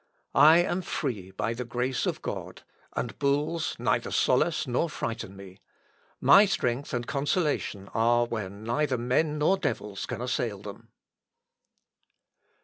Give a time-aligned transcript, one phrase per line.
[0.33, 2.63] I am free by the grace of God,
[2.95, 5.59] and bulls neither solace nor frighten me.
[6.19, 10.87] My strength and consolation are where neither men nor devils can assail them."